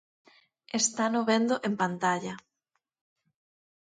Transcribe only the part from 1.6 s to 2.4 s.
en pantalla.